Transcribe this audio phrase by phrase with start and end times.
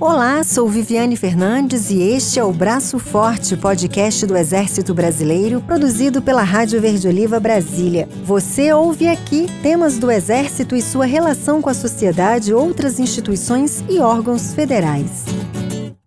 [0.00, 6.20] Olá, sou Viviane Fernandes e este é o Braço Forte, podcast do Exército Brasileiro, produzido
[6.20, 8.08] pela Rádio Verde Oliva Brasília.
[8.24, 14.00] Você ouve aqui temas do Exército e sua relação com a sociedade, outras instituições e
[14.00, 15.24] órgãos federais.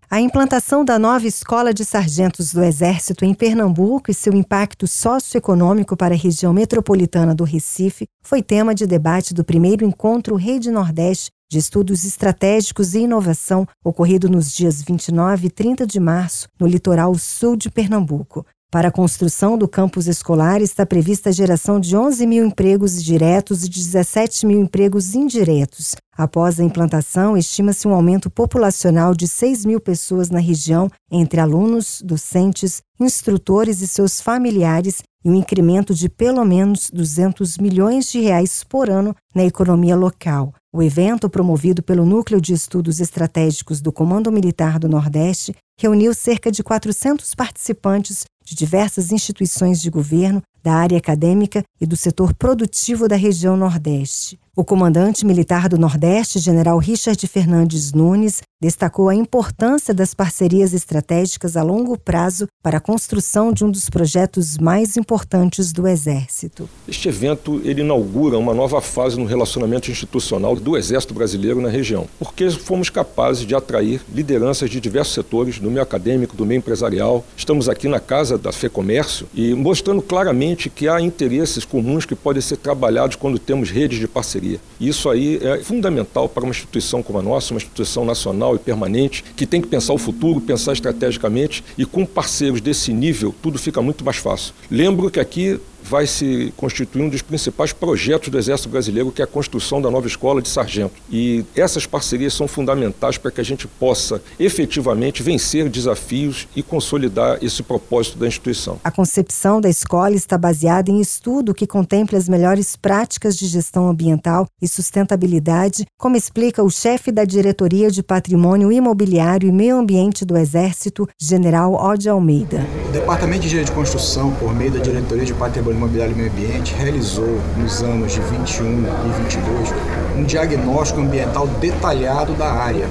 [0.10, 5.96] A implantação da nova Escola de Sargentos do Exército em Pernambuco e seu impacto socioeconômico
[5.96, 11.32] para a região metropolitana do Recife foi tema de debate do primeiro encontro Rede Nordeste
[11.50, 17.16] de Estudos Estratégicos e Inovação, ocorrido nos dias 29 e 30 de março, no litoral
[17.16, 18.46] sul de Pernambuco.
[18.70, 23.64] Para a construção do campus escolar está prevista a geração de 11 mil empregos diretos
[23.64, 25.96] e 17 mil empregos indiretos.
[26.18, 32.02] Após a implantação, estima-se um aumento populacional de 6 mil pessoas na região, entre alunos,
[32.04, 38.66] docentes, instrutores e seus familiares, e um incremento de pelo menos 200 milhões de reais
[38.66, 40.54] por ano na economia local.
[40.74, 46.52] O evento, promovido pelo Núcleo de Estudos Estratégicos do Comando Militar do Nordeste, reuniu cerca
[46.52, 53.06] de 400 participantes de diversas instituições de governo, da área acadêmica e do setor produtivo
[53.06, 54.40] da região Nordeste.
[54.60, 61.56] O comandante militar do Nordeste, general Richard Fernandes Nunes, destacou a importância das parcerias estratégicas
[61.56, 66.68] a longo prazo para a construção de um dos projetos mais importantes do Exército.
[66.88, 72.08] Este evento ele inaugura uma nova fase no relacionamento institucional do Exército Brasileiro na região,
[72.18, 77.24] porque fomos capazes de atrair lideranças de diversos setores, do meio acadêmico, do meio empresarial.
[77.38, 82.42] Estamos aqui na casa da FEComércio e mostrando claramente que há interesses comuns que podem
[82.42, 84.47] ser trabalhados quando temos redes de parceria.
[84.80, 89.24] Isso aí é fundamental para uma instituição como a nossa, uma instituição nacional e permanente,
[89.36, 93.82] que tem que pensar o futuro, pensar estrategicamente e com parceiros desse nível, tudo fica
[93.82, 94.54] muito mais fácil.
[94.70, 99.26] Lembro que aqui vai se constituir um dos principais projetos do Exército Brasileiro, que é
[99.26, 100.94] a construção da nova escola de sargento.
[101.10, 107.38] E essas parcerias são fundamentais para que a gente possa efetivamente vencer desafios e consolidar
[107.42, 108.80] esse propósito da instituição.
[108.84, 113.90] A concepção da escola está baseada em estudo que contempla as melhores práticas de gestão
[113.90, 120.26] ambiental e sustentabilidade, como explica o chefe da Diretoria de Patrimônio Imobiliário e Meio Ambiente
[120.26, 122.87] do Exército, General Ode Almeida.
[123.00, 126.74] Departamento de Engenharia de Construção, por meio da Diretoria de Patrimônio Imobiliário e Meio Ambiente
[126.74, 129.74] realizou nos anos de 21 e 22
[130.18, 132.90] um diagnóstico ambiental detalhado da área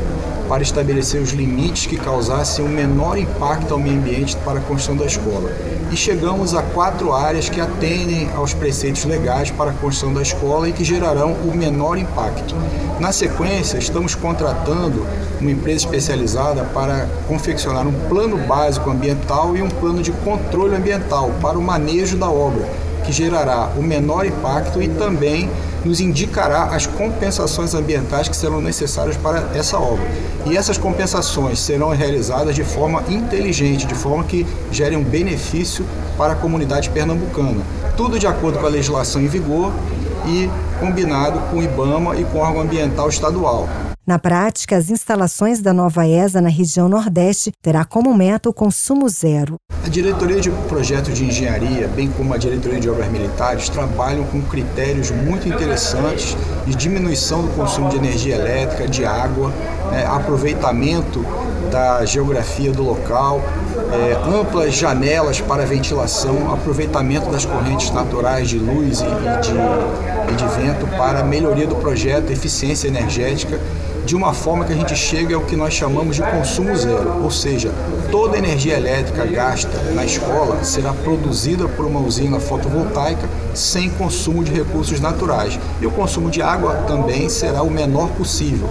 [0.48, 4.96] para estabelecer os limites que causassem o menor impacto ao meio ambiente para a construção
[4.96, 5.50] da escola.
[5.90, 10.68] E chegamos a quatro áreas que atendem aos preceitos legais para a construção da escola
[10.68, 12.54] e que gerarão o menor impacto.
[12.98, 15.06] Na sequência, estamos contratando
[15.40, 21.30] uma empresa especializada para confeccionar um plano básico ambiental e um plano de controle ambiental
[21.40, 22.66] para o manejo da obra
[23.06, 25.48] que gerará o menor impacto e também
[25.86, 30.04] nos indicará as compensações ambientais que serão necessárias para essa obra.
[30.44, 35.84] E essas compensações serão realizadas de forma inteligente, de forma que gerem um benefício
[36.18, 37.62] para a comunidade pernambucana.
[37.96, 39.72] Tudo de acordo com a legislação em vigor
[40.26, 43.68] e combinado com o IBAMA e com o órgão ambiental estadual.
[44.06, 49.08] Na prática, as instalações da nova ESA na região Nordeste terá como meta o consumo
[49.08, 49.56] zero.
[49.84, 54.40] A diretoria de projetos de engenharia, bem como a diretoria de obras militares, trabalham com
[54.42, 59.52] critérios muito interessantes de diminuição do consumo de energia elétrica, de água,
[59.90, 61.26] né, aproveitamento
[61.72, 63.42] da geografia do local,
[63.92, 70.36] é, amplas janelas para ventilação, aproveitamento das correntes naturais de luz e, e, de, e
[70.36, 73.60] de vento para melhoria do projeto, eficiência energética
[74.06, 77.30] de uma forma que a gente chegue ao que nós chamamos de consumo zero, ou
[77.30, 77.72] seja,
[78.08, 84.44] toda a energia elétrica gasta na escola será produzida por uma usina fotovoltaica sem consumo
[84.44, 85.58] de recursos naturais.
[85.80, 88.68] E o consumo de água também será o menor possível.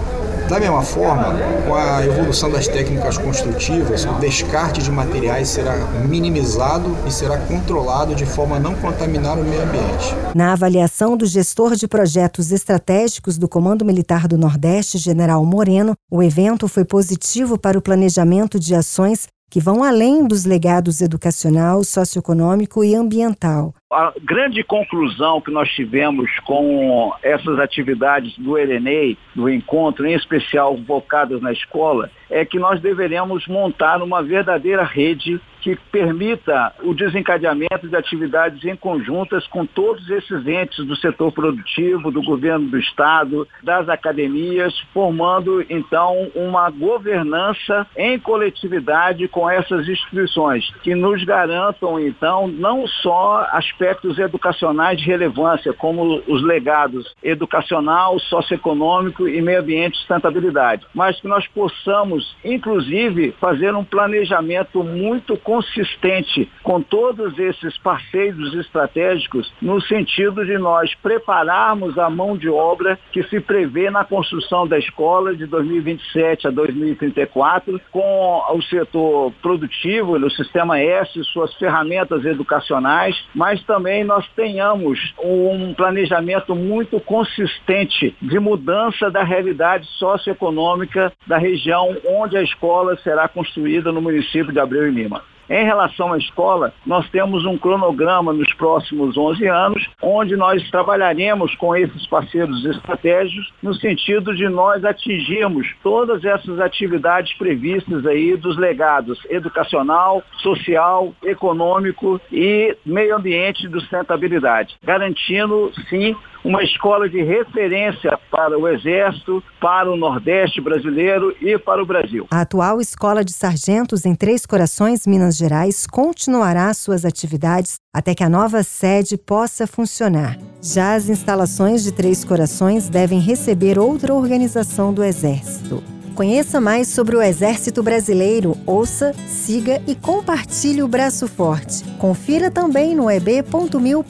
[0.48, 1.36] Da mesma forma,
[1.66, 5.76] com a evolução das técnicas construtivas, o descarte de materiais será
[6.08, 10.16] minimizado e será controlado de forma a não contaminar o meio ambiente.
[10.36, 16.22] Na avaliação do gestor de projetos estratégicos do Comando Militar do Nordeste, General Moreno, o
[16.22, 22.84] evento foi positivo para o planejamento de ações que vão além dos legados educacional, socioeconômico
[22.84, 23.74] e ambiental.
[23.92, 30.78] A grande conclusão que nós tivemos com essas atividades do Erenei, do encontro, em especial
[30.86, 37.88] focadas na escola, é que nós deveremos montar uma verdadeira rede que permita o desencadeamento
[37.88, 43.48] de atividades em conjuntas com todos esses entes do setor produtivo, do governo do estado,
[43.64, 52.48] das academias, formando então uma governança em coletividade com essas instituições que nos garantam então
[52.48, 59.98] não só aspectos educacionais de relevância, como os legados educacional, socioeconômico e meio ambiente e
[59.98, 68.54] sustentabilidade, mas que nós possamos inclusive fazer um planejamento muito consistente com todos esses parceiros
[68.56, 74.68] estratégicos no sentido de nós prepararmos a mão de obra que se prevê na construção
[74.68, 82.26] da escola de 2027 a 2034 com o setor produtivo, no sistema S, suas ferramentas
[82.26, 91.38] educacionais, mas também nós tenhamos um planejamento muito consistente de mudança da realidade socioeconômica da
[91.38, 95.24] região onde a escola será construída no município de Abreu e Lima.
[95.50, 101.56] Em relação à escola, nós temos um cronograma nos próximos 11 anos, onde nós trabalharemos
[101.56, 108.58] com esses parceiros estratégicos no sentido de nós atingirmos todas essas atividades previstas aí dos
[108.58, 116.16] legados educacional, social, econômico e meio ambiente de sustentabilidade, garantindo sim
[116.46, 122.28] uma escola de referência para o Exército, para o Nordeste brasileiro e para o Brasil.
[122.30, 128.24] A atual Escola de Sargentos em Três Corações, Minas Gerais, continuará suas atividades até que
[128.24, 130.38] a nova sede possa funcionar.
[130.62, 135.84] Já as instalações de Três Corações devem receber outra organização do Exército.
[136.14, 141.84] Conheça mais sobre o Exército Brasileiro, ouça, siga e compartilhe o Braço Forte.
[142.00, 144.06] Confira também no eb.mil.br.